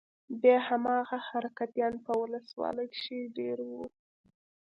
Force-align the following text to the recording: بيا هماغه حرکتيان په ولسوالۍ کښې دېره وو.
بيا 0.41 0.57
هماغه 0.67 1.17
حرکتيان 1.27 1.93
په 2.05 2.11
ولسوالۍ 2.21 2.87
کښې 2.93 3.19
دېره 3.35 3.65
وو. 3.71 3.85